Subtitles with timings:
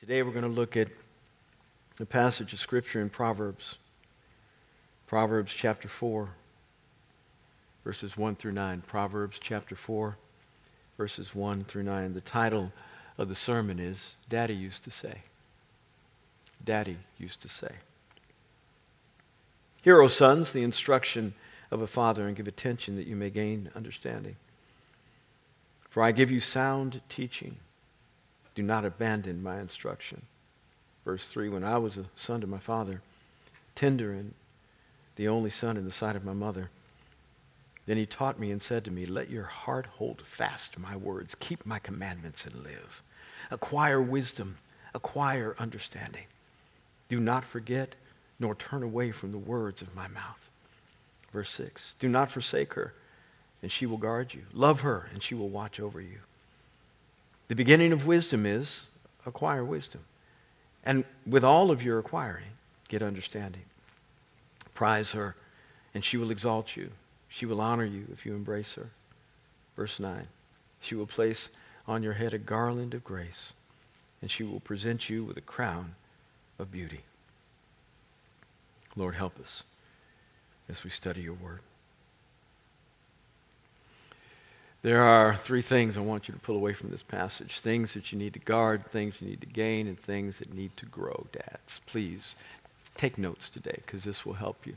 [0.00, 0.88] Today we're going to look at
[2.00, 3.76] a passage of Scripture in Proverbs.
[5.06, 6.30] Proverbs chapter 4,
[7.84, 8.82] verses 1 through 9.
[8.86, 10.16] Proverbs chapter 4,
[10.96, 12.14] verses 1 through 9.
[12.14, 12.72] The title
[13.18, 15.18] of the sermon is Daddy Used to Say.
[16.64, 17.72] Daddy used to say.
[19.82, 21.34] Hear, O sons, the instruction
[21.70, 24.36] of a father, and give attention that you may gain understanding.
[25.90, 27.56] For I give you sound teaching.
[28.54, 30.22] Do not abandon my instruction.
[31.04, 33.02] Verse 3 When I was a son to my father,
[33.74, 34.34] tender and
[35.16, 36.70] the only son in the sight of my mother,
[37.86, 41.34] then he taught me and said to me, Let your heart hold fast my words,
[41.34, 43.02] keep my commandments and live.
[43.50, 44.58] Acquire wisdom,
[44.94, 46.24] acquire understanding.
[47.08, 47.94] Do not forget
[48.38, 50.50] nor turn away from the words of my mouth.
[51.32, 52.94] Verse 6 Do not forsake her,
[53.62, 54.42] and she will guard you.
[54.52, 56.18] Love her, and she will watch over you.
[57.50, 58.86] The beginning of wisdom is
[59.26, 60.02] acquire wisdom.
[60.84, 62.52] And with all of your acquiring,
[62.86, 63.64] get understanding.
[64.72, 65.34] Prize her,
[65.92, 66.90] and she will exalt you.
[67.28, 68.90] She will honor you if you embrace her.
[69.74, 70.28] Verse 9
[70.80, 71.48] She will place
[71.88, 73.52] on your head a garland of grace,
[74.22, 75.96] and she will present you with a crown
[76.56, 77.00] of beauty.
[78.94, 79.64] Lord, help us
[80.68, 81.62] as we study your word.
[84.82, 88.12] There are three things I want you to pull away from this passage things that
[88.12, 91.26] you need to guard, things you need to gain, and things that need to grow,
[91.32, 91.80] dads.
[91.86, 92.34] Please
[92.96, 94.76] take notes today because this will help you.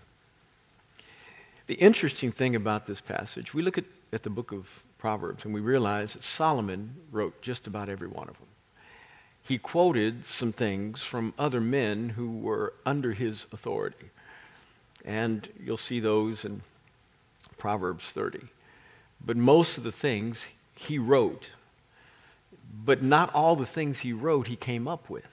[1.67, 5.53] The interesting thing about this passage, we look at, at the book of Proverbs and
[5.53, 8.47] we realize that Solomon wrote just about every one of them.
[9.41, 14.09] He quoted some things from other men who were under his authority.
[15.05, 16.61] And you'll see those in
[17.57, 18.39] Proverbs 30.
[19.25, 21.49] But most of the things he wrote,
[22.85, 25.23] but not all the things he wrote he came up with.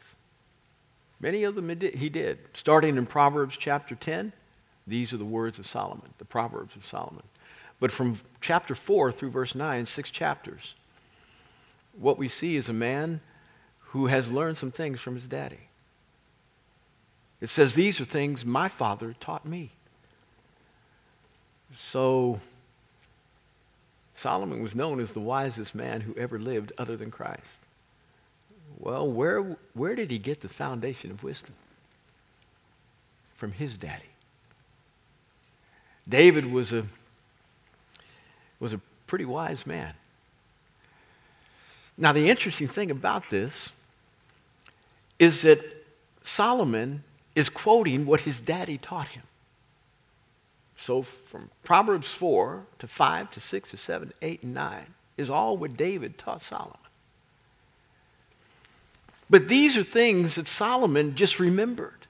[1.21, 2.39] Many of them he did.
[2.55, 4.33] Starting in Proverbs chapter 10,
[4.87, 7.23] these are the words of Solomon, the Proverbs of Solomon.
[7.79, 10.75] But from chapter 4 through verse 9, six chapters,
[11.99, 13.21] what we see is a man
[13.79, 15.69] who has learned some things from his daddy.
[17.41, 19.71] It says, These are things my father taught me.
[21.75, 22.41] So
[24.21, 27.41] Solomon was known as the wisest man who ever lived other than Christ.
[28.79, 31.55] Well, where, where did he get the foundation of wisdom?
[33.35, 34.05] From his daddy.
[36.07, 36.85] David was a,
[38.59, 39.95] was a pretty wise man.
[41.97, 43.73] Now, the interesting thing about this
[45.19, 45.61] is that
[46.23, 47.05] Solomon
[47.35, 49.23] is quoting what his daddy taught him.
[50.81, 54.87] So from Proverbs 4 to 5 to 6 to 7 to 8 and 9
[55.19, 56.79] is all what David taught Solomon.
[59.29, 62.07] But these are things that Solomon just remembered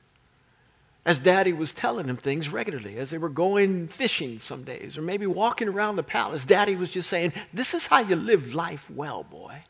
[1.05, 5.03] as daddy was telling him things regularly as they were going fishing some days or
[5.03, 6.45] maybe walking around the palace.
[6.45, 9.63] Daddy was just saying, This is how you live life well, boy.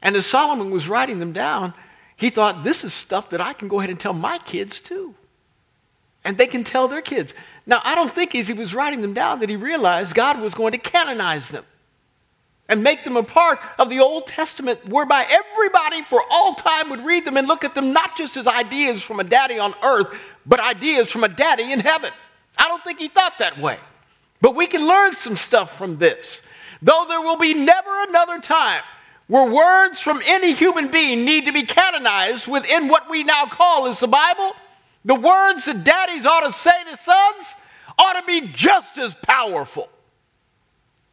[0.00, 1.74] And as Solomon was writing them down,
[2.14, 5.16] he thought, This is stuff that I can go ahead and tell my kids too
[6.24, 7.34] and they can tell their kids.
[7.66, 10.54] Now, I don't think as he was writing them down that he realized God was
[10.54, 11.64] going to canonize them
[12.68, 17.04] and make them a part of the Old Testament, whereby everybody for all time would
[17.04, 20.08] read them and look at them not just as ideas from a daddy on earth,
[20.46, 22.10] but ideas from a daddy in heaven.
[22.56, 23.78] I don't think he thought that way.
[24.40, 26.40] But we can learn some stuff from this.
[26.80, 28.82] Though there will be never another time
[29.26, 33.86] where words from any human being need to be canonized within what we now call
[33.86, 34.52] as the Bible,
[35.04, 37.54] the words that daddies ought to say to sons
[37.98, 39.88] ought to be just as powerful.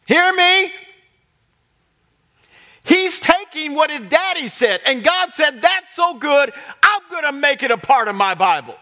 [0.06, 0.72] Hear me?
[2.84, 6.51] He's taking what his daddy said, and God said, That's so good,
[6.81, 8.75] I'm going to make it a part of my Bible.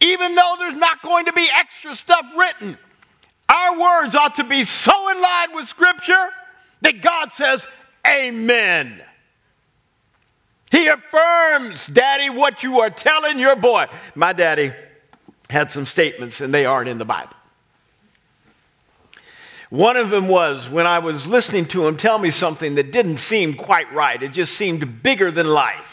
[0.00, 2.76] Even though there's not going to be extra stuff written,
[3.48, 6.28] our words ought to be so in line with Scripture
[6.80, 7.66] that God says,
[8.06, 9.00] Amen.
[10.72, 13.86] He affirms, Daddy, what you are telling your boy.
[14.14, 14.72] My daddy
[15.50, 17.36] had some statements, and they aren't in the Bible.
[19.68, 23.18] One of them was when I was listening to him tell me something that didn't
[23.18, 24.22] seem quite right.
[24.22, 25.91] It just seemed bigger than life.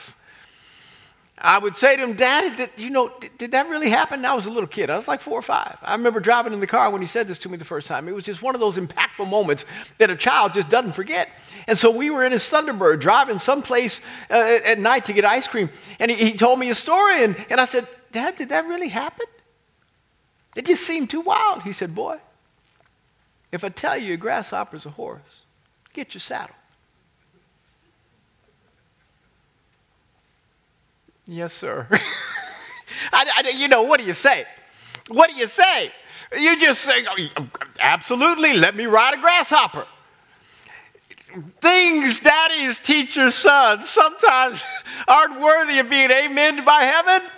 [1.42, 4.26] I would say to him, Dad, did, you know, did, did, that really happen?
[4.26, 4.90] I was a little kid.
[4.90, 5.78] I was like four or five.
[5.82, 8.10] I remember driving in the car when he said this to me the first time.
[8.10, 9.64] It was just one of those impactful moments
[10.00, 11.30] that a child just doesn't forget.
[11.68, 15.24] And so we were in his Thunderbird driving someplace uh, at, at night to get
[15.24, 15.70] ice cream.
[16.00, 17.24] And he, he told me a story.
[17.24, 19.26] And, and I said, Dad, did that really happen?
[20.58, 21.64] It just seemed too wild.
[21.64, 22.18] He said, Boy,
[23.52, 25.44] if I tell you a grasshopper's a horse,
[25.94, 26.56] get your saddle.
[31.32, 31.86] Yes, sir.
[33.14, 34.46] I, I, you know, what do you say?
[35.10, 35.92] What do you say?
[36.36, 37.48] You just say, oh,
[37.80, 39.86] absolutely, let me ride a grasshopper.
[41.62, 44.64] Things daddies teach your sons sometimes
[45.08, 47.30] aren't worthy of being amened by heaven.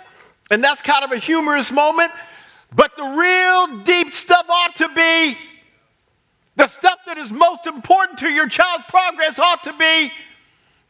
[0.50, 2.12] And that's kind of a humorous moment.
[2.74, 5.36] But the real deep stuff ought to be
[6.56, 10.10] the stuff that is most important to your child's progress ought to be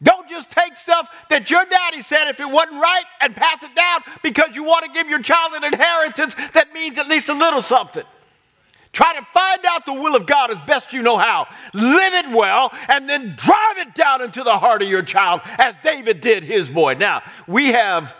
[0.03, 3.75] don't just take stuff that your daddy said if it wasn't right and pass it
[3.75, 7.33] down because you want to give your child an inheritance that means at least a
[7.33, 8.03] little something.
[8.91, 11.47] Try to find out the will of God as best you know how.
[11.73, 15.73] Live it well and then drive it down into the heart of your child as
[15.83, 16.93] David did his boy.
[16.93, 18.15] Now, we have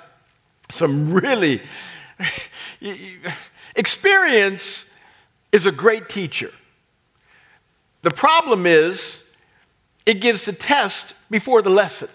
[0.69, 1.61] some really
[3.75, 4.85] experience
[5.51, 6.51] is a great teacher.
[8.01, 9.19] The problem is
[10.05, 12.09] it gives the test before the lesson.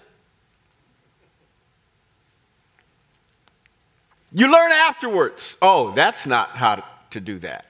[4.32, 5.56] You learn afterwards.
[5.62, 7.64] Oh, that's not how to do that.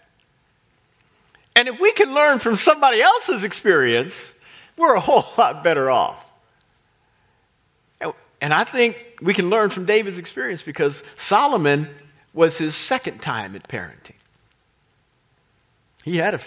[1.54, 4.34] And if we can learn from somebody else's experience,
[4.76, 6.24] we're a whole lot better off.
[8.40, 11.88] And I think we can learn from David's experience because Solomon
[12.32, 14.14] was his second time at parenting.
[16.04, 16.40] He had, a,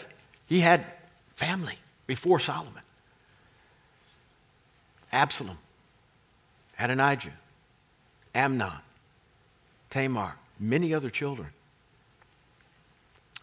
[0.48, 0.86] he had
[1.34, 1.78] family
[2.08, 2.82] before Solomon.
[5.12, 5.58] Absalom,
[6.80, 7.34] Adonijah,
[8.34, 8.72] Amnon,
[9.90, 11.50] Tamar, many other children.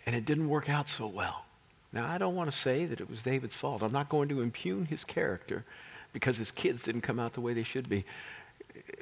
[0.07, 1.45] And it didn't work out so well.
[1.93, 3.83] Now, I don't want to say that it was David's fault.
[3.83, 5.65] I'm not going to impugn his character
[6.13, 8.05] because his kids didn't come out the way they should be.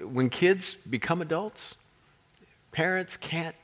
[0.01, 1.77] When kids become adults,
[2.73, 3.55] parents can't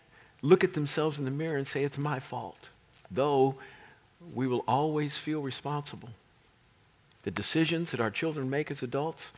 [0.42, 2.68] look at themselves in the mirror and say, it's my fault,
[3.10, 3.56] though
[4.34, 6.10] we will always feel responsible
[7.22, 9.32] the decisions that our children make as adults,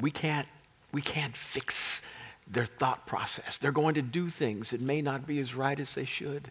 [0.00, 0.46] we can't,
[0.92, 2.02] we can't fix
[2.46, 3.58] their thought process.
[3.58, 6.50] They're going to do things that may not be as right as they should.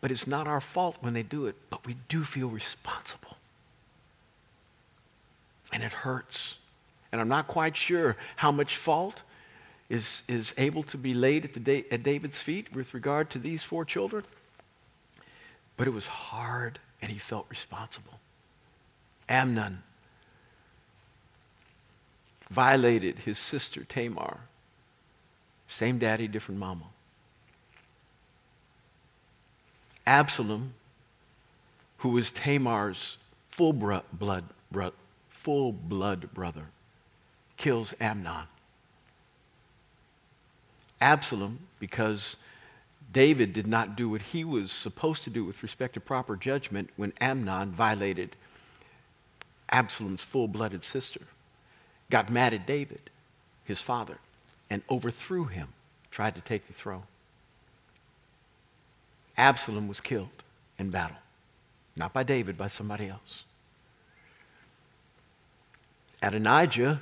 [0.00, 3.36] But it's not our fault when they do it, but we do feel responsible.
[5.72, 6.58] And it hurts.
[7.10, 9.22] And I'm not quite sure how much fault
[9.88, 13.62] is, is able to be laid at, the, at David's feet with regard to these
[13.62, 14.24] four children.
[15.76, 18.20] But it was hard, and he felt responsible.
[19.28, 19.82] Amnon
[22.50, 24.40] violated his sister Tamar.
[25.68, 26.84] Same daddy, different mama.
[30.06, 30.74] Absalom,
[31.98, 33.16] who was Tamar's
[33.48, 34.44] full blood, blood,
[35.30, 36.66] full blood brother,
[37.56, 38.46] kills Amnon.
[41.00, 42.36] Absalom, because
[43.12, 46.90] David did not do what he was supposed to do with respect to proper judgment
[46.96, 48.36] when Amnon violated
[49.74, 51.22] Absalom's full blooded sister,
[52.08, 53.10] got mad at David,
[53.64, 54.18] his father,
[54.70, 55.66] and overthrew him,
[56.12, 57.02] tried to take the throne.
[59.36, 60.44] Absalom was killed
[60.78, 61.16] in battle.
[61.96, 63.42] Not by David, by somebody else.
[66.22, 67.00] Adonijah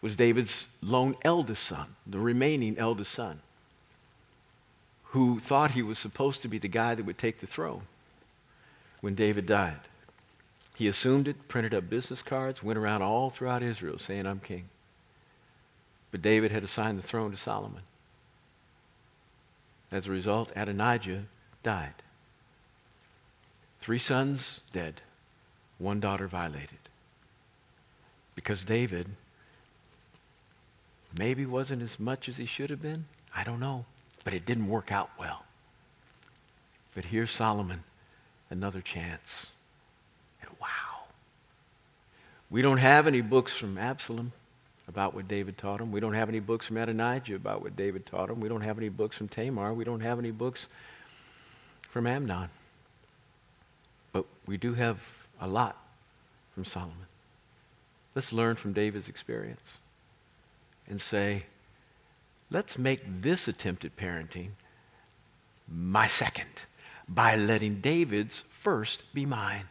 [0.00, 3.40] was David's lone eldest son, the remaining eldest son,
[5.06, 7.82] who thought he was supposed to be the guy that would take the throne
[9.00, 9.80] when David died.
[10.78, 14.68] He assumed it, printed up business cards, went around all throughout Israel saying, I'm king.
[16.12, 17.82] But David had assigned the throne to Solomon.
[19.90, 21.24] As a result, Adonijah
[21.64, 21.94] died.
[23.80, 25.00] Three sons dead,
[25.78, 26.78] one daughter violated.
[28.36, 29.08] Because David
[31.18, 33.06] maybe wasn't as much as he should have been.
[33.34, 33.84] I don't know.
[34.22, 35.44] But it didn't work out well.
[36.94, 37.82] But here's Solomon,
[38.48, 39.50] another chance.
[42.50, 44.32] We don't have any books from Absalom
[44.88, 45.92] about what David taught him.
[45.92, 48.40] We don't have any books from Adonijah about what David taught him.
[48.40, 49.74] We don't have any books from Tamar.
[49.74, 50.68] We don't have any books
[51.90, 52.48] from Amnon.
[54.12, 54.98] But we do have
[55.40, 55.76] a lot
[56.54, 56.96] from Solomon.
[58.14, 59.78] Let's learn from David's experience
[60.88, 61.44] and say,
[62.50, 64.50] let's make this attempt at parenting
[65.70, 66.48] my second
[67.06, 69.66] by letting David's first be mine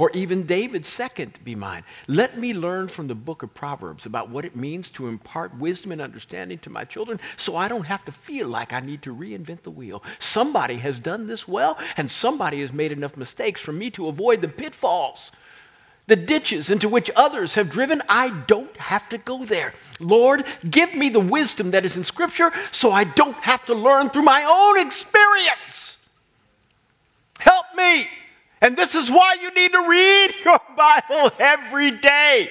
[0.00, 1.84] or even David's second be mine.
[2.08, 5.92] Let me learn from the book of Proverbs about what it means to impart wisdom
[5.92, 9.14] and understanding to my children so I don't have to feel like I need to
[9.14, 10.02] reinvent the wheel.
[10.18, 14.40] Somebody has done this well, and somebody has made enough mistakes for me to avoid
[14.40, 15.32] the pitfalls.
[16.06, 19.74] The ditches into which others have driven, I don't have to go there.
[19.98, 24.08] Lord, give me the wisdom that is in Scripture so I don't have to learn
[24.08, 25.98] through my own experience.
[27.38, 28.08] Help me
[28.60, 32.50] and this is why you need to read your Bible every day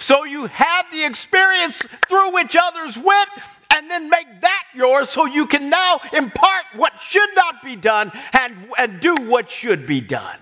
[0.00, 3.28] So you have the experience through which others went,
[3.72, 8.10] and then make that yours so you can now impart what should not be done
[8.32, 10.38] and, and do what should be done.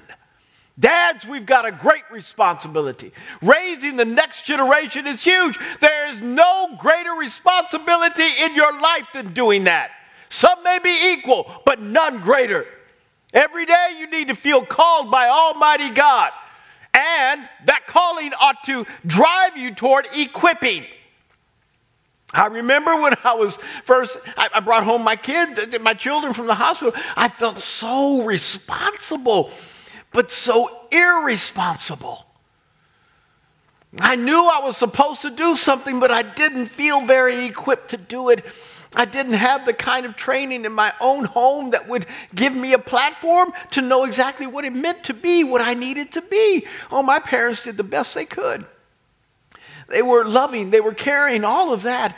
[0.79, 3.13] Dads, we've got a great responsibility.
[3.43, 5.59] Raising the next generation is huge.
[5.81, 9.91] There is no greater responsibility in your life than doing that.
[10.31, 12.65] Some may be equal, but none greater.
[13.33, 16.31] Every day you need to feel called by Almighty God.
[16.95, 20.85] And that calling ought to drive you toward equipping.
[22.33, 26.55] I remember when I was first, I, brought home my kids, my children from the
[26.55, 26.93] hospital.
[27.17, 29.51] I felt so responsible,
[30.13, 32.27] but so irresponsible.
[33.99, 37.97] I knew I was supposed to do something, but I didn't feel very equipped to
[37.97, 38.45] do it.
[38.99, 42.73] I didn't have the kind of training in my own home that would give me
[42.73, 46.67] a platform to know exactly what it meant to be what I needed to be.
[46.91, 48.67] Oh, my parents did the best they could.
[49.89, 52.17] They were loving, they were caring, all of that.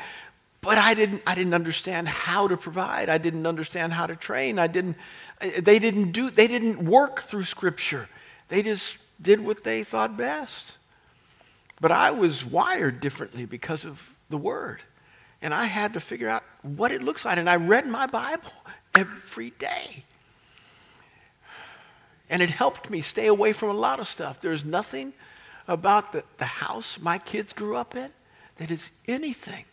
[0.62, 3.10] But I didn't, I didn't understand how to provide.
[3.10, 4.58] I didn't understand how to train.
[4.58, 4.96] I didn't,
[5.40, 8.08] they didn't do, they didn't work through scripture.
[8.48, 10.78] They just did what they thought best.
[11.78, 14.80] But I was wired differently because of the word.
[15.42, 17.38] And I had to figure out what it looks like.
[17.38, 18.52] And I read my Bible
[18.94, 20.04] every day.
[22.28, 24.40] And it helped me stay away from a lot of stuff.
[24.40, 25.12] There's nothing
[25.66, 28.10] about the, the house my kids grew up in
[28.56, 29.64] that is anything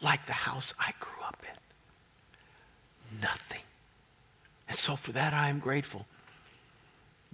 [0.00, 3.20] like the house I grew up in.
[3.20, 3.60] Nothing.
[4.68, 6.06] And so for that I am grateful.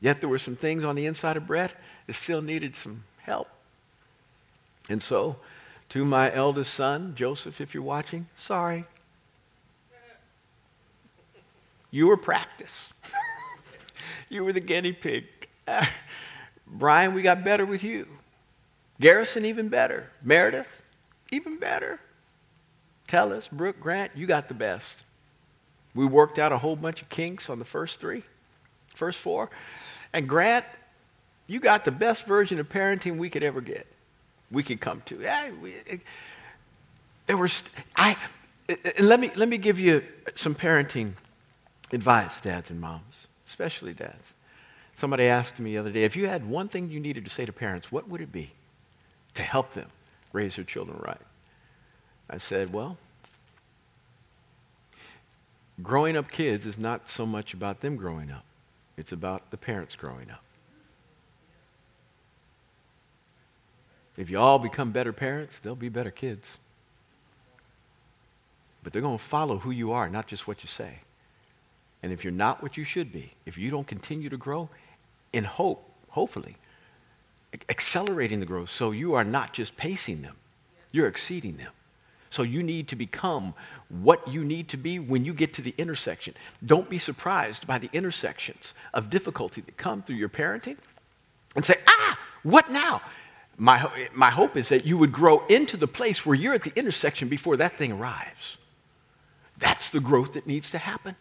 [0.01, 1.73] Yet there were some things on the inside of Brett
[2.07, 3.49] that still needed some help.
[4.89, 5.37] And so
[5.91, 8.85] to my eldest son, Joseph, if you're watching, sorry.
[11.91, 12.89] You were practice.
[14.29, 15.27] you were the guinea pig.
[16.67, 18.07] Brian, we got better with you.
[19.01, 20.09] Garrison, even better.
[20.23, 20.83] Meredith,
[21.33, 21.99] even better.
[23.09, 25.03] Tell us, Brooke, Grant, you got the best.
[25.97, 28.23] We worked out a whole bunch of kinks on the first three,
[28.95, 29.51] first four.
[30.13, 30.65] And Grant,
[31.49, 33.89] you got the best version of parenting we could ever get
[34.51, 35.21] we could come to.
[35.21, 35.75] Yeah, we,
[37.27, 38.17] there were st- I.
[38.69, 40.03] And let me let me give you
[40.37, 41.13] some parenting
[41.93, 44.35] advice, dads and moms, especially dads.
[44.95, 47.45] Somebody asked me the other day, if you had one thing you needed to say
[47.47, 48.51] to parents, what would it be
[49.35, 49.89] to help them
[50.33, 51.21] raise their children right?
[52.29, 52.97] I said, well,
[55.83, 58.45] growing up kids is not so much about them growing up.
[58.97, 60.43] It's about the parents growing up.
[64.21, 66.59] If you all become better parents, they'll be better kids.
[68.83, 70.99] But they're going to follow who you are, not just what you say.
[72.03, 74.69] And if you're not what you should be, if you don't continue to grow
[75.33, 76.59] in hope, hopefully,
[77.71, 80.37] accelerating the growth so you are not just pacing them,
[80.93, 81.73] you're exceeding them.
[82.29, 83.55] So you need to become
[83.89, 86.35] what you need to be when you get to the intersection.
[86.63, 90.77] Don't be surprised by the intersections of difficulty that come through your parenting
[91.57, 93.01] and say, ah, what now?
[93.61, 96.73] My, my hope is that you would grow into the place where you're at the
[96.77, 98.57] intersection before that thing arrives.
[99.59, 101.15] That's the growth that needs to happen.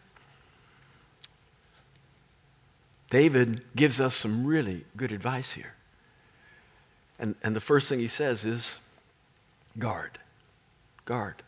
[3.10, 5.74] David gives us some really good advice here.
[7.18, 8.78] And, and the first thing he says is
[9.78, 10.18] guard.
[11.04, 11.42] Guard.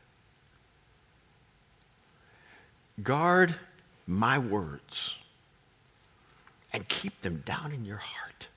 [3.02, 3.54] Guard
[4.06, 5.16] my words
[6.70, 8.48] and keep them down in your heart.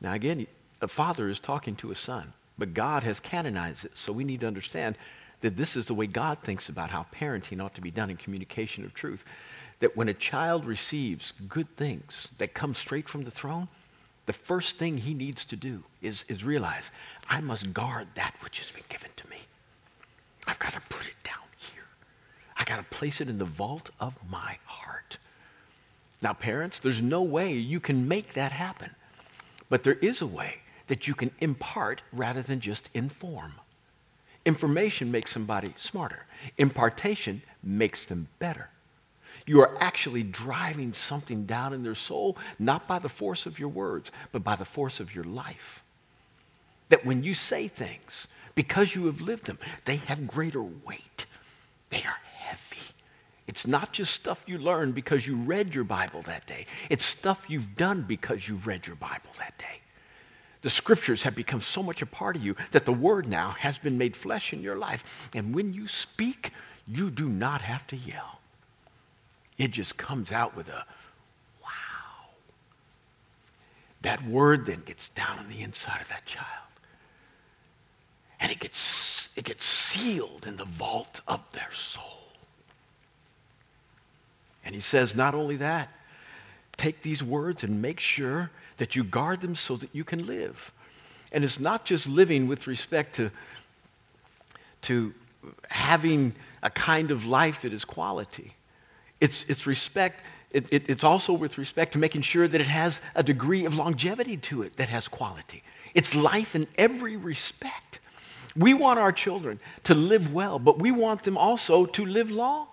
[0.00, 0.46] Now, again,
[0.80, 4.40] a father is talking to a son, but God has canonized it, so we need
[4.40, 4.96] to understand
[5.40, 8.16] that this is the way God thinks about how parenting ought to be done in
[8.16, 9.24] communication of truth.
[9.80, 13.68] That when a child receives good things that come straight from the throne,
[14.24, 16.90] the first thing he needs to do is, is realize,
[17.28, 19.38] I must guard that which has been given to me.
[20.46, 21.84] I've got to put it down here.
[22.56, 25.18] I got to place it in the vault of my heart.
[26.22, 28.90] Now, parents, there's no way you can make that happen.
[29.68, 33.54] But there is a way that you can impart rather than just inform.
[34.44, 36.24] Information makes somebody smarter,
[36.56, 38.70] impartation makes them better.
[39.46, 43.68] You are actually driving something down in their soul, not by the force of your
[43.68, 45.84] words, but by the force of your life.
[46.88, 51.26] That when you say things, because you have lived them, they have greater weight.
[51.90, 52.18] They are.
[53.46, 56.66] It's not just stuff you learned because you read your Bible that day.
[56.90, 59.80] It's stuff you've done because you've read your Bible that day.
[60.62, 63.78] The scriptures have become so much a part of you that the word now has
[63.78, 65.04] been made flesh in your life.
[65.32, 66.50] And when you speak,
[66.88, 68.40] you do not have to yell.
[69.58, 70.84] It just comes out with a
[71.62, 72.30] wow.
[74.02, 76.48] that word then gets down on the inside of that child.
[78.40, 82.25] And it gets, it gets sealed in the vault of their soul.
[84.66, 85.88] And he says, not only that,
[86.76, 90.72] take these words and make sure that you guard them so that you can live.
[91.30, 93.30] And it's not just living with respect to,
[94.82, 95.14] to
[95.70, 98.54] having a kind of life that is quality.
[99.20, 100.20] It's, it's respect,
[100.50, 103.76] it, it, it's also with respect to making sure that it has a degree of
[103.76, 105.62] longevity to it that has quality.
[105.94, 108.00] It's life in every respect.
[108.56, 112.66] We want our children to live well, but we want them also to live long.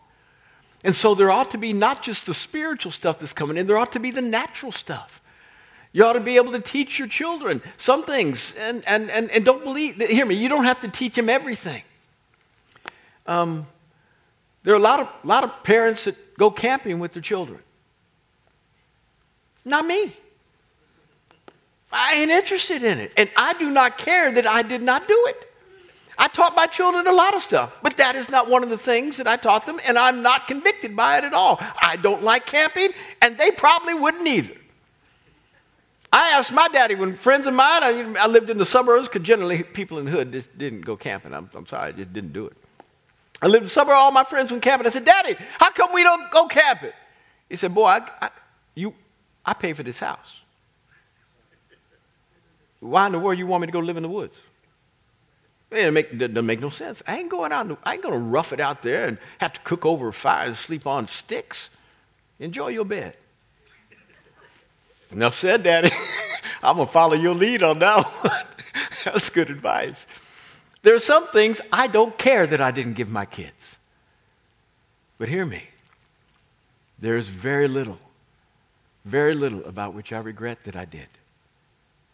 [0.83, 3.77] And so there ought to be not just the spiritual stuff that's coming in, there
[3.77, 5.21] ought to be the natural stuff.
[5.93, 8.53] You ought to be able to teach your children some things.
[8.59, 11.83] And, and, and, and don't believe, hear me, you don't have to teach them everything.
[13.27, 13.67] Um,
[14.63, 17.59] there are a lot of, lot of parents that go camping with their children.
[19.63, 20.11] Not me.
[21.91, 23.13] I ain't interested in it.
[23.15, 25.52] And I do not care that I did not do it.
[26.17, 28.77] I taught my children a lot of stuff, but that is not one of the
[28.77, 31.57] things that I taught them, and I'm not convicted by it at all.
[31.81, 32.89] I don't like camping,
[33.21, 34.55] and they probably wouldn't either.
[36.11, 39.25] I asked my daddy when friends of mine, I, I lived in the suburbs because
[39.25, 41.33] generally people in the hood just didn't go camping.
[41.33, 42.53] I'm, I'm sorry, I just didn't do it.
[43.41, 44.85] I lived in the suburbs, all my friends went camping.
[44.85, 46.91] I said, Daddy, how come we don't go camping?
[47.49, 48.29] He said, Boy, I, I,
[48.75, 48.93] you,
[49.43, 50.37] I pay for this house.
[52.79, 54.37] Why in the world you want me to go live in the woods?
[55.73, 57.01] It make, doesn't make no sense.
[57.07, 57.77] I ain't going out.
[57.83, 60.47] I ain't going to rough it out there and have to cook over a fire
[60.47, 61.69] and sleep on sticks.
[62.39, 63.15] Enjoy your bed.
[65.11, 65.91] Enough said, Daddy.
[66.61, 68.45] I'm going to follow your lead on that one.
[69.05, 70.05] That's good advice.
[70.83, 73.77] There are some things I don't care that I didn't give my kids.
[75.17, 75.63] But hear me.
[76.99, 77.99] There is very little,
[79.05, 81.07] very little about which I regret that I did.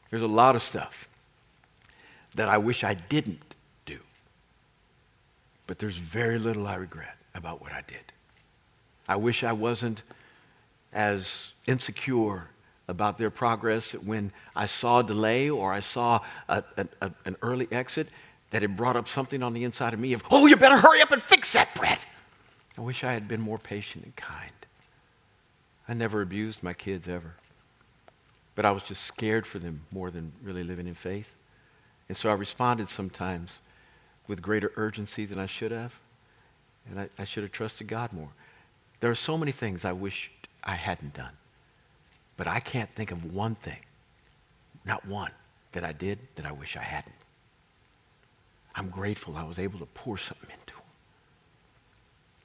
[0.09, 1.07] There's a lot of stuff
[2.35, 3.48] that I wish I didn't.
[5.69, 8.11] But there's very little I regret about what I did.
[9.07, 10.01] I wish I wasn't
[10.91, 12.47] as insecure
[12.87, 17.35] about their progress when I saw a delay or I saw a, a, a, an
[17.43, 18.07] early exit,
[18.49, 21.03] that it brought up something on the inside of me of, oh, you better hurry
[21.03, 22.03] up and fix that, Brett.
[22.75, 24.51] I wish I had been more patient and kind.
[25.87, 27.35] I never abused my kids ever.
[28.55, 31.29] But I was just scared for them more than really living in faith.
[32.07, 33.59] And so I responded sometimes
[34.29, 35.93] with greater urgency than I should have.
[36.89, 38.29] And I, I should have trusted God more.
[39.01, 40.31] There are so many things I wish
[40.63, 41.33] I hadn't done.
[42.37, 43.79] But I can't think of one thing,
[44.85, 45.31] not one,
[45.73, 47.15] that I did that I wish I hadn't.
[48.75, 50.83] I'm grateful I was able to pour something into them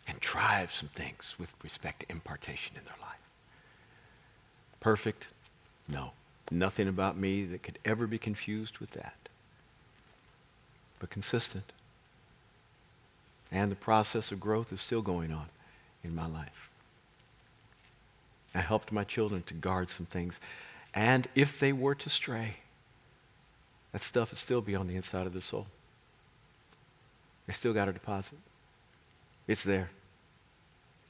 [0.09, 3.21] and drive some things with respect to impartation in their life.
[4.81, 5.29] Perfect?
[5.87, 6.13] No.
[6.51, 9.15] Nothing about me that could ever be confused with that.
[11.05, 11.71] But consistent.
[13.53, 15.51] And the process of growth is still going on
[16.03, 16.71] in my life.
[18.55, 20.41] I helped my children to guard some things.
[20.95, 22.57] And if they were to stray,
[23.93, 25.67] that stuff would still be on the inside of their soul.
[27.47, 28.39] They still got a deposit.
[29.47, 29.91] It's there.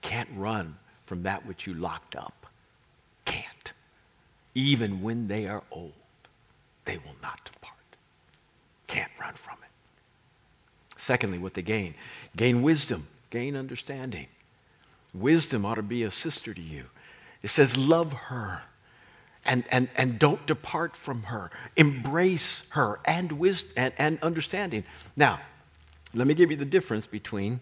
[0.03, 0.77] Can't run
[1.07, 2.49] from that which you locked up.
[3.27, 3.73] Can't.
[4.57, 5.93] Even when they are old,
[6.85, 7.75] they will not depart.
[8.89, 9.64] Can't run from it.
[11.05, 11.95] Secondly, what they gain
[12.35, 14.27] gain wisdom, gain understanding.
[15.13, 16.87] Wisdom ought to be a sister to you.
[17.43, 18.63] It says, love her
[19.45, 21.51] and, and, and don't depart from her.
[21.77, 24.83] Embrace her and, wisdom, and, and understanding.
[25.15, 25.41] Now,
[26.15, 27.61] let me give you the difference between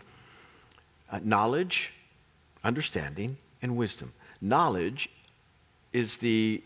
[1.11, 1.93] uh, knowledge,
[2.63, 4.13] understanding, and wisdom.
[4.41, 5.11] Knowledge
[5.93, 6.63] is the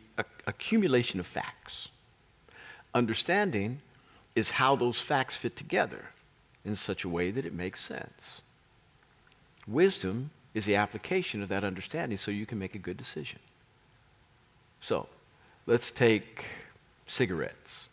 [0.46, 1.88] accumulation of facts.
[2.94, 3.80] Understanding
[4.34, 6.04] is how those facts fit together
[6.66, 8.42] in such a way that it makes sense.
[9.66, 13.38] Wisdom is the application of that understanding so you can make a good decision.
[14.80, 15.08] So,
[15.66, 16.44] let's take
[17.06, 17.86] cigarettes.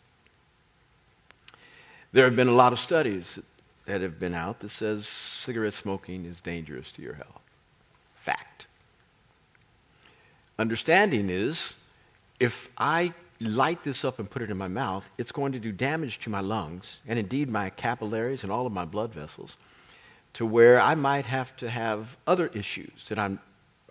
[2.12, 3.38] There have been a lot of studies
[3.86, 7.42] that have been out that says cigarette smoking is dangerous to your health.
[8.16, 8.66] Fact.
[10.58, 11.74] Understanding is
[12.40, 13.12] if I
[13.44, 16.30] light this up and put it in my mouth, it's going to do damage to
[16.30, 19.56] my lungs and indeed my capillaries and all of my blood vessels
[20.34, 23.38] to where I might have to have other issues that I'm,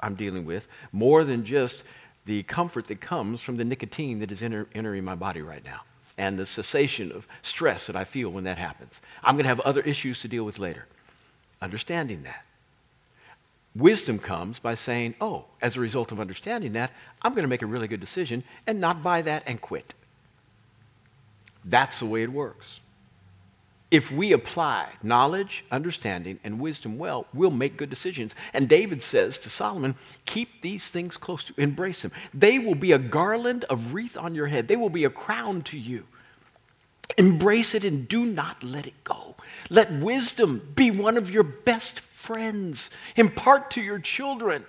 [0.02, 1.84] I'm dealing with more than just
[2.26, 5.82] the comfort that comes from the nicotine that is enter, entering my body right now
[6.18, 9.02] and the cessation of stress that I feel when that happens.
[9.24, 10.86] I'm going to have other issues to deal with later.
[11.62, 12.46] Understanding that.
[13.76, 17.64] Wisdom comes by saying, oh, as a result of understanding that, I'm going to make
[17.64, 19.94] a really good decision and not buy that and quit.
[21.66, 22.82] That's the way it works.
[23.90, 28.34] If we apply knowledge, understanding, and wisdom well, we'll make good decisions.
[28.52, 32.12] And David says to Solomon, keep these things close to, you, embrace them.
[32.34, 34.68] They will be a garland of wreath on your head.
[34.68, 36.06] They will be a crown to you.
[37.18, 39.36] Embrace it and do not let it go.
[39.70, 42.90] Let wisdom be one of your best friends.
[43.16, 44.66] Impart to your children,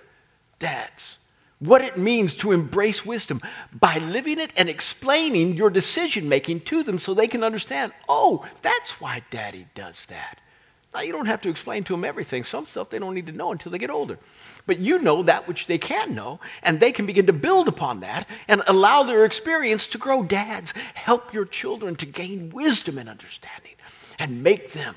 [0.59, 1.17] dads,
[1.59, 3.39] what it means to embrace wisdom
[3.71, 8.45] by living it and explaining your decision making to them so they can understand, oh,
[8.61, 10.41] that's why daddy does that.
[10.93, 12.43] Now, you don't have to explain to them everything.
[12.43, 14.17] Some stuff they don't need to know until they get older.
[14.65, 17.99] But you know that which they can know, and they can begin to build upon
[18.01, 20.23] that and allow their experience to grow.
[20.23, 23.75] Dads, help your children to gain wisdom and understanding
[24.19, 24.95] and make them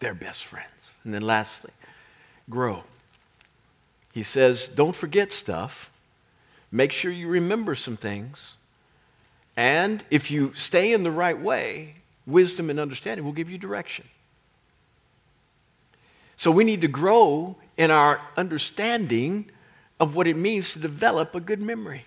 [0.00, 0.73] their best friends.
[1.04, 1.70] And then lastly,
[2.48, 2.84] grow.
[4.12, 5.90] He says, don't forget stuff.
[6.70, 8.54] Make sure you remember some things.
[9.56, 14.06] And if you stay in the right way, wisdom and understanding will give you direction.
[16.36, 19.50] So we need to grow in our understanding
[20.00, 22.04] of what it means to develop a good memory.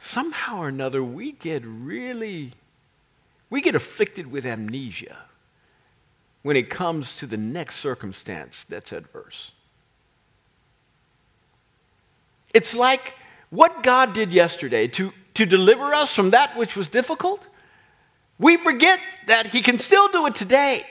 [0.00, 2.52] Somehow or another, we get really
[3.52, 5.14] we get afflicted with amnesia
[6.40, 9.52] when it comes to the next circumstance that's adverse.
[12.54, 13.12] It's like
[13.50, 17.42] what God did yesterday to, to deliver us from that which was difficult.
[18.38, 20.86] We forget that He can still do it today.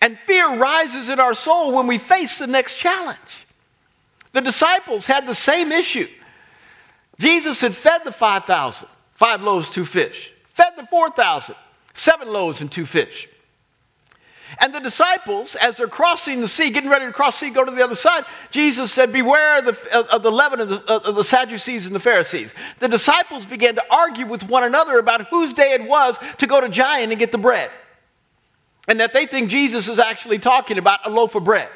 [0.00, 3.44] And fear rises in our soul when we face the next challenge.
[4.30, 6.06] The disciples had the same issue.
[7.18, 11.54] Jesus had fed the 5,000, five loaves, two fish fed the 4,000,
[11.94, 13.28] seven loaves and two fish.
[14.60, 17.64] And the disciples, as they're crossing the sea, getting ready to cross the sea, go
[17.64, 21.14] to the other side, Jesus said, Beware of the, of the leaven of the, of
[21.14, 22.54] the Sadducees and the Pharisees.
[22.78, 26.60] The disciples began to argue with one another about whose day it was to go
[26.60, 27.70] to Giant and get the bread.
[28.88, 31.68] And that they think Jesus is actually talking about a loaf of bread.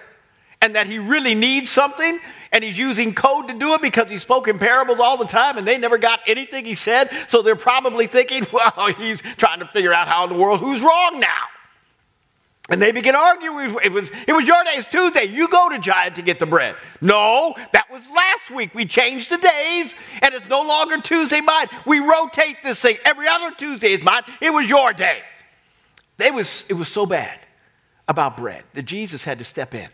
[0.63, 2.21] And that he really needs something
[2.53, 5.57] and he's using code to do it because he spoke in parables all the time
[5.57, 7.11] and they never got anything he said.
[7.29, 10.83] So they're probably thinking, well, he's trying to figure out how in the world who's
[10.83, 11.45] wrong now.
[12.69, 13.77] And they begin arguing.
[13.83, 14.71] It was, it was your day.
[14.75, 15.25] It's Tuesday.
[15.25, 16.77] You go to Giant to get the bread.
[17.01, 18.73] No, that was last week.
[18.77, 21.67] We changed the days, and it's no longer Tuesday mine.
[21.85, 22.99] We rotate this thing.
[23.05, 24.23] Every other Tuesday is mine.
[24.41, 25.21] It was your day.
[26.17, 27.41] They was, it was so bad
[28.07, 29.89] about bread that Jesus had to step in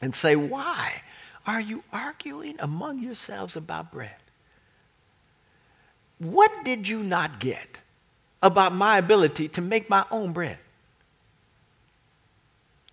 [0.00, 1.02] and say, Why?
[1.46, 4.16] Are you arguing among yourselves about bread?
[6.18, 7.80] What did you not get
[8.42, 10.58] about my ability to make my own bread?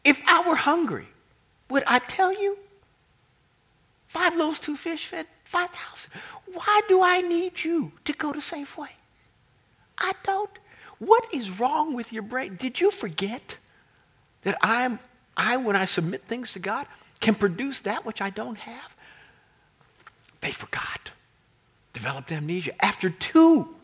[0.04, 1.08] If I were hungry,
[1.70, 2.58] would I tell you?
[4.08, 6.12] Five loaves, two fish fed 5,000.
[6.54, 8.90] Why do I need you to go to Safeway?
[9.98, 10.50] I don't.
[11.00, 12.56] What is wrong with your brain?
[12.56, 13.58] Did you forget
[14.44, 15.00] that I'm,
[15.36, 16.86] I, when I submit things to God,
[17.20, 18.96] can produce that which I don't have?
[20.42, 21.12] They forgot.
[21.94, 23.76] Developed amnesia after two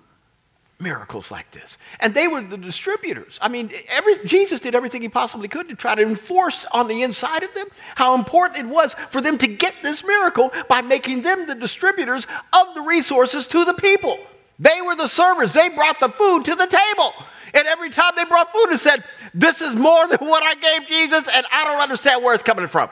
[0.80, 1.78] miracles like this.
[2.00, 3.40] And they were the distributors.
[3.42, 7.02] I mean, every, Jesus did everything he possibly could to try to enforce on the
[7.02, 11.22] inside of them how important it was for them to get this miracle by making
[11.22, 14.20] them the distributors of the resources to the people.
[14.60, 15.54] They were the servers.
[15.54, 17.14] They brought the food to the table.
[17.54, 20.88] And every time they brought food, it said, This is more than what I gave
[20.88, 22.90] Jesus, and I don't understand where it's coming from.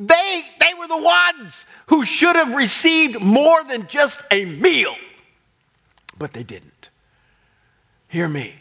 [0.00, 4.94] They, they were the ones who should have received more than just a meal,
[6.18, 6.88] but they didn't.
[8.08, 8.54] Hear me.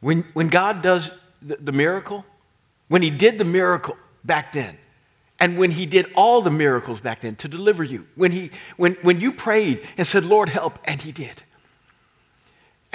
[0.00, 2.26] When, when God does the, the miracle,
[2.88, 4.76] when He did the miracle back then,
[5.38, 8.94] and when he did all the miracles back then to deliver you, when, he, when,
[9.02, 11.42] when you prayed and said, Lord, help, and he did.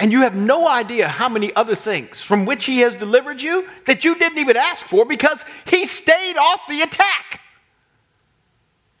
[0.02, 3.68] And you have no idea how many other things from which he has delivered you
[3.86, 7.40] that you didn't even ask for because he stayed off the attack.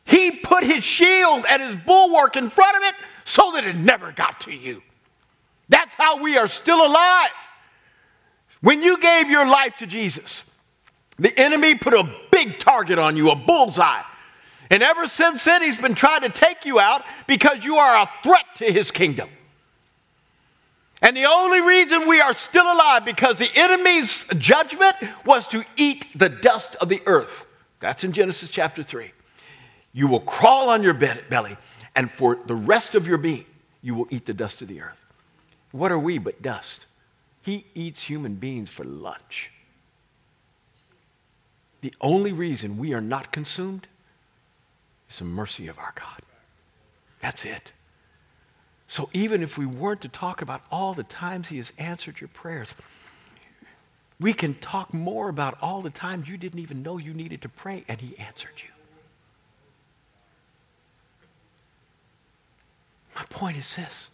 [0.04, 4.12] He put his shield and his bulwark in front of it so that it never
[4.12, 4.80] got to you.
[5.68, 7.30] That's how we are still alive.
[8.60, 10.44] When you gave your life to Jesus,
[11.18, 14.02] the enemy put a big target on you, a bullseye.
[14.70, 18.10] And ever since then, he's been trying to take you out because you are a
[18.22, 19.28] threat to his kingdom.
[21.02, 24.94] And the only reason we are still alive because the enemy's judgment
[25.26, 27.44] was to eat the dust of the earth.
[27.80, 29.10] That's in Genesis chapter 3.
[29.92, 31.56] You will crawl on your belly,
[31.96, 33.44] and for the rest of your being,
[33.82, 34.96] you will eat the dust of the earth.
[35.72, 36.86] What are we but dust?
[37.42, 39.50] He eats human beings for lunch.
[41.80, 43.88] The only reason we are not consumed
[45.10, 46.22] is the mercy of our God.
[47.20, 47.72] That's it.
[48.92, 52.28] So even if we weren't to talk about all the times He has answered your
[52.28, 52.74] prayers,
[54.20, 57.48] we can talk more about all the times you didn't even know you needed to
[57.48, 58.68] pray and He answered you.
[63.16, 64.10] My point is this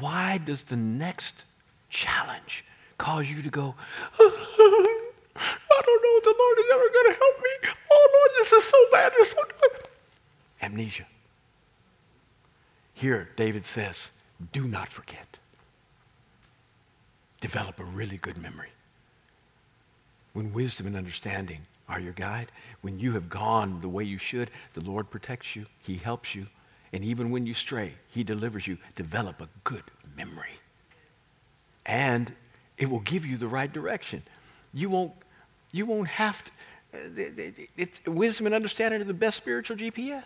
[0.00, 1.44] why does the next
[1.90, 2.64] challenge
[2.98, 3.72] cause you to go,
[4.18, 7.70] I don't know if the Lord is ever going to help me.
[7.88, 9.12] Oh, Lord, this is so bad.
[9.14, 9.88] It's so bad.
[10.60, 11.06] Amnesia.
[12.98, 14.10] Here, David says,
[14.50, 15.38] do not forget.
[17.40, 18.70] Develop a really good memory.
[20.32, 24.50] When wisdom and understanding are your guide, when you have gone the way you should,
[24.74, 26.48] the Lord protects you, He helps you,
[26.92, 28.78] and even when you stray, He delivers you.
[28.96, 29.84] Develop a good
[30.16, 30.58] memory.
[31.86, 32.32] And
[32.78, 34.24] it will give you the right direction.
[34.74, 35.12] You won't,
[35.70, 36.50] you won't have to.
[36.92, 40.24] Uh, it, it, wisdom and understanding are the best spiritual GPS.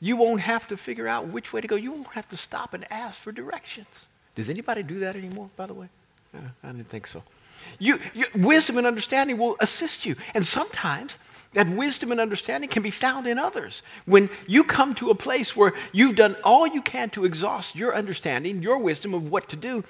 [0.00, 1.76] You won't have to figure out which way to go.
[1.76, 3.88] You won't have to stop and ask for directions.
[4.34, 5.88] Does anybody do that anymore, by the way?
[6.34, 7.22] Uh, I didn't think so.
[7.78, 10.16] You, you, wisdom and understanding will assist you.
[10.34, 11.18] And sometimes
[11.52, 13.82] that wisdom and understanding can be found in others.
[14.06, 17.94] When you come to a place where you've done all you can to exhaust your
[17.94, 19.84] understanding, your wisdom of what to do,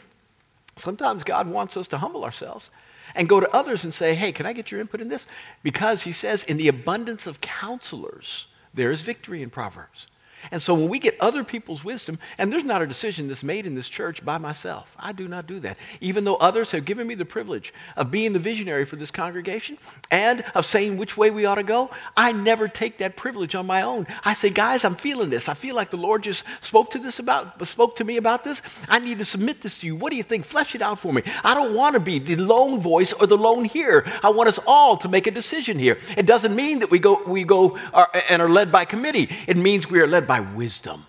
[0.76, 2.70] sometimes God wants us to humble ourselves
[3.14, 5.26] and go to others and say, hey, can I get your input in this?
[5.62, 10.06] Because he says, in the abundance of counselors, there is victory in Proverbs.
[10.50, 13.66] And so when we get other people's wisdom, and there's not a decision that's made
[13.66, 14.88] in this church by myself.
[14.98, 15.76] I do not do that.
[16.00, 19.78] Even though others have given me the privilege of being the visionary for this congregation
[20.10, 23.66] and of saying which way we ought to go, I never take that privilege on
[23.66, 24.06] my own.
[24.24, 25.48] I say, guys, I'm feeling this.
[25.48, 28.62] I feel like the Lord just spoke to this about spoke to me about this.
[28.88, 29.96] I need to submit this to you.
[29.96, 30.44] What do you think?
[30.44, 31.22] Flesh it out for me.
[31.44, 34.04] I don't want to be the lone voice or the lone hearer.
[34.22, 35.98] I want us all to make a decision here.
[36.16, 39.28] It doesn't mean that we go we go are, uh, and are led by committee.
[39.46, 41.04] It means we are led by wisdom,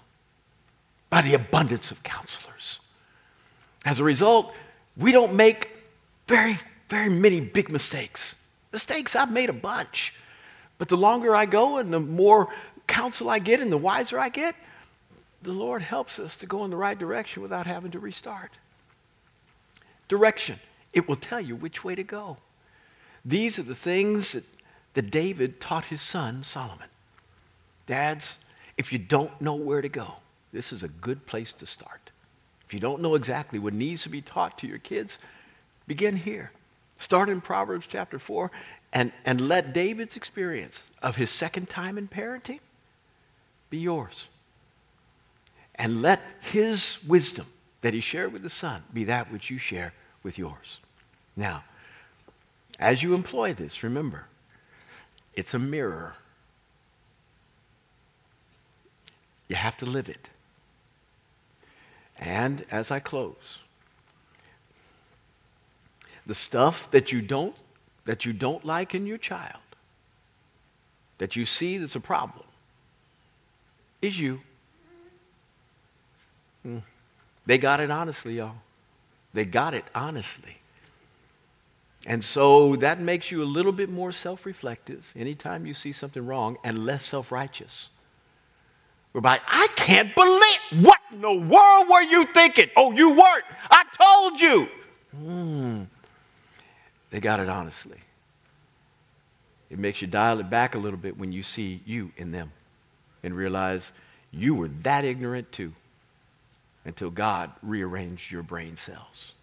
[1.12, 2.80] by the abundance of counselors.
[3.86, 4.52] As a result,
[4.98, 5.70] we don't make
[6.28, 6.58] very,
[6.90, 8.34] very many big mistakes.
[8.74, 10.16] Mistakes, I've made a bunch.
[10.80, 12.52] But the longer I go and the more
[12.88, 14.56] counsel I get and the wiser I get,
[15.44, 18.58] the Lord helps us to go in the right direction without having to restart.
[20.08, 20.60] Direction.
[20.94, 22.38] It will tell you which way to go.
[23.24, 24.46] These are the things that,
[24.96, 26.90] that David taught his son Solomon.
[27.86, 28.40] Dads,
[28.82, 30.15] if you don't know where to go,
[30.52, 32.10] this is a good place to start.
[32.65, 35.20] If you don't know exactly what needs to be taught to your kids,
[35.86, 36.52] begin here.
[36.98, 38.50] Start in Proverbs chapter 4
[38.91, 42.60] and, and let David's experience of his second time in parenting
[43.70, 44.30] be yours.
[45.76, 47.46] And let his wisdom
[47.82, 50.80] that he shared with the son be that which you share with yours.
[51.36, 51.65] Now,
[52.80, 54.26] as you employ this, remember,
[55.36, 56.15] it's a mirror
[59.52, 60.30] You have to live it.
[62.18, 63.60] And as I close,
[66.26, 67.54] the stuff that you don't
[68.06, 69.60] that you don't like in your child,
[71.18, 72.46] that you see that's a problem,
[74.02, 74.40] is you.
[76.66, 76.84] Mm.
[77.46, 78.56] They got it honestly, y'all.
[79.34, 80.60] They got it honestly.
[82.08, 86.26] And so that makes you a little bit more self reflective anytime you see something
[86.26, 87.90] wrong and less self righteous.
[89.12, 92.69] Whereby, I can't believe, what in the world were you thinking?
[92.78, 93.43] Oh, you weren't.
[93.69, 94.67] I told you.
[95.15, 95.84] Hmm.
[97.10, 97.97] They got it honestly.
[99.69, 102.52] It makes you dial it back a little bit when you see you in them
[103.24, 103.91] and realize
[104.32, 105.74] you were that ignorant too
[106.86, 109.34] until God rearranged your brain cells.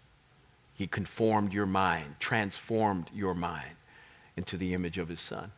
[0.73, 3.75] He conformed your mind, transformed your mind
[4.35, 5.51] into the image of his son.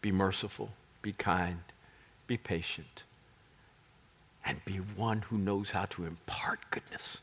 [0.00, 0.70] Be merciful,
[1.02, 1.60] be kind,
[2.26, 3.02] be patient,
[4.44, 7.20] and be one who knows how to impart goodness.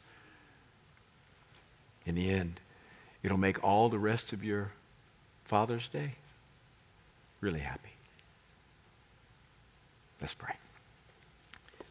[2.05, 2.59] In the end,
[3.23, 4.71] it'll make all the rest of your
[5.45, 6.13] Father's Day
[7.41, 7.89] really happy.
[10.21, 10.55] Let's pray.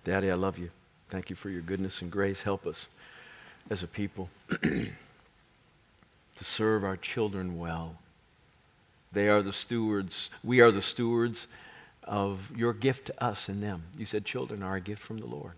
[0.05, 0.71] Daddy, I love you.
[1.11, 2.43] Thank you for your goodness and grace.
[2.43, 2.89] Help us
[3.69, 4.31] as a people
[4.63, 4.95] to
[6.41, 7.97] serve our children well.
[9.13, 10.31] They are the stewards.
[10.45, 11.49] We are the stewards
[12.11, 13.85] of your gift to us and them.
[13.97, 15.53] You said children are a gift from the Lord.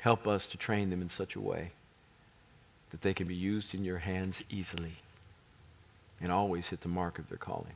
[0.00, 1.70] Help us to train them in such a way
[2.90, 4.96] that they can be used in your hands easily
[6.20, 7.72] and always hit the mark of their calling.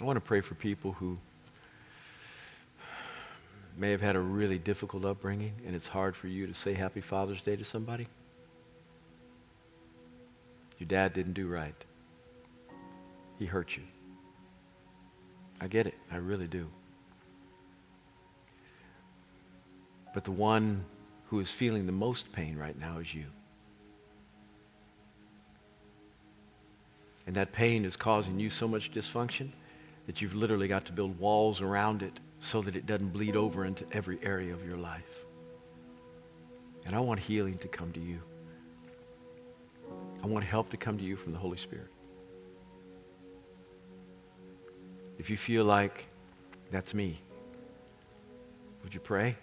[0.00, 1.18] I want to pray for people who
[3.76, 7.02] may have had a really difficult upbringing and it's hard for you to say Happy
[7.02, 8.06] Father's Day to somebody.
[10.78, 11.74] Your dad didn't do right.
[13.38, 13.82] He hurt you.
[15.60, 15.94] I get it.
[16.10, 16.66] I really do.
[20.14, 20.84] But the one
[21.26, 23.26] who is feeling the most pain right now is you.
[27.26, 29.50] And that pain is causing you so much dysfunction
[30.06, 33.66] that you've literally got to build walls around it so that it doesn't bleed over
[33.66, 35.26] into every area of your life.
[36.86, 38.20] And I want healing to come to you.
[40.22, 41.90] I want help to come to you from the Holy Spirit.
[45.20, 46.06] If you feel like
[46.70, 47.20] that's me,
[48.82, 49.36] would you pray?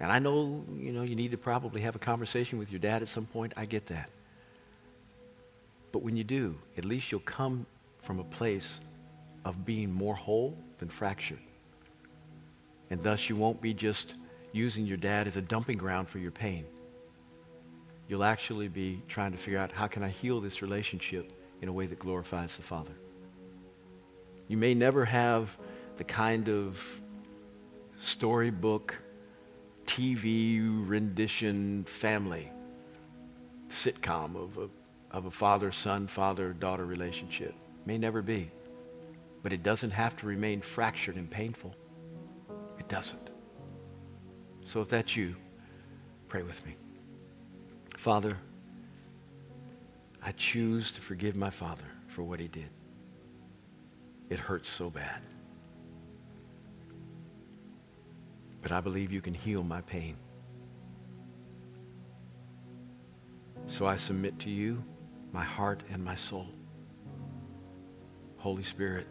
[0.00, 3.02] And I know, you know, you need to probably have a conversation with your dad
[3.02, 3.52] at some point.
[3.58, 4.08] I get that.
[5.92, 7.66] But when you do, at least you'll come
[8.00, 8.80] from a place
[9.44, 11.40] of being more whole than fractured.
[12.88, 14.14] And thus you won't be just
[14.52, 16.64] using your dad as a dumping ground for your pain.
[18.08, 21.72] You'll actually be trying to figure out how can I heal this relationship in a
[21.72, 22.94] way that glorifies the Father.
[24.48, 25.56] You may never have
[25.96, 26.82] the kind of
[28.00, 28.94] storybook,
[29.86, 32.50] TV rendition family
[33.70, 34.68] sitcom of a
[35.10, 37.54] of a father son, father daughter relationship.
[37.86, 38.50] May never be.
[39.42, 41.74] But it doesn't have to remain fractured and painful.
[42.78, 43.30] It doesn't.
[44.64, 45.34] So if that's you,
[46.28, 46.76] pray with me.
[47.96, 48.36] Father,
[50.22, 52.68] I choose to forgive my father for what he did.
[54.30, 55.22] It hurts so bad.
[58.62, 60.16] But I believe you can heal my pain.
[63.66, 64.82] So I submit to you
[65.32, 66.46] my heart and my soul.
[68.38, 69.06] Holy Spirit,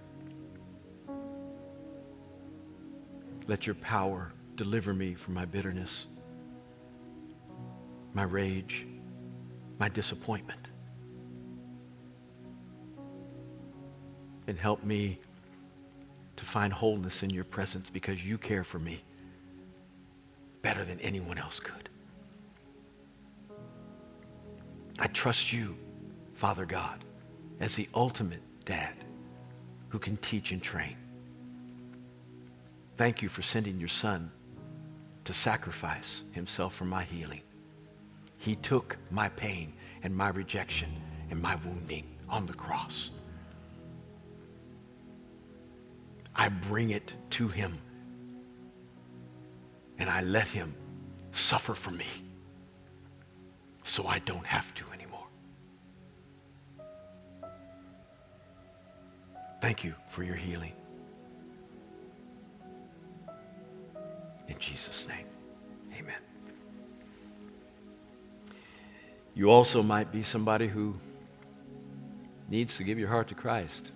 [3.47, 6.07] let your power deliver me from my bitterness,
[8.13, 8.87] my rage,
[9.79, 10.66] my disappointment.
[14.47, 15.19] And help me
[16.37, 19.01] to find wholeness in your presence because you care for me
[20.61, 21.89] better than anyone else could.
[24.99, 25.75] I trust you
[26.33, 27.03] Father God
[27.59, 28.93] as the ultimate dad
[29.89, 30.95] who can teach and train.
[32.97, 34.31] Thank you for sending your son
[35.25, 37.41] to sacrifice himself for my healing.
[38.37, 40.89] He took my pain and my rejection
[41.29, 43.11] and my wounding on the cross.
[46.37, 47.79] I bring it to him
[49.97, 50.75] and I let him
[51.31, 52.05] suffer for me
[53.83, 55.25] so I don't have to anymore.
[59.61, 60.73] Thank you for your healing.
[64.47, 65.25] In Jesus' name,
[65.97, 66.21] amen.
[69.33, 70.95] You also might be somebody who
[72.49, 73.91] needs to give your heart to Christ.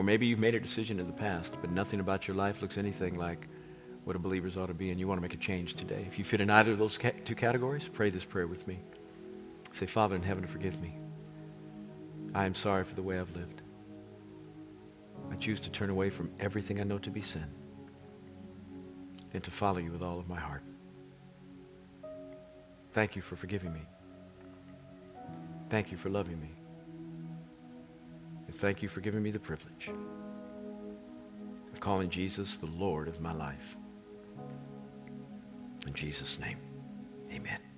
[0.00, 2.78] Or maybe you've made a decision in the past, but nothing about your life looks
[2.78, 3.48] anything like
[4.04, 6.06] what a believer's ought to be, and you want to make a change today.
[6.08, 8.78] If you fit in either of those ca- two categories, pray this prayer with me.
[9.74, 10.96] Say, Father in heaven, forgive me.
[12.34, 13.60] I am sorry for the way I've lived.
[15.30, 17.44] I choose to turn away from everything I know to be sin
[19.34, 20.62] and to follow you with all of my heart.
[22.94, 23.82] Thank you for forgiving me.
[25.68, 26.48] Thank you for loving me.
[28.60, 29.90] Thank you for giving me the privilege
[31.72, 33.74] of calling Jesus the Lord of my life.
[35.86, 36.58] In Jesus' name,
[37.32, 37.69] amen.